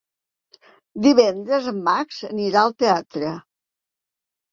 [1.05, 3.35] Divendres en Max anirà al teatre.